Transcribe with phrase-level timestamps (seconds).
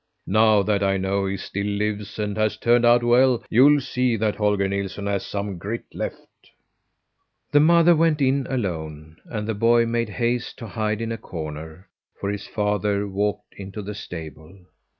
[0.25, 4.33] Now that I know he still lives and has turned out well, you'll see that
[4.37, 6.17] Holger Nilsson has some grit left."
[7.51, 11.87] The mother went in alone, and the boy made haste to hide in a corner,
[12.19, 14.57] for his father walked into the stable.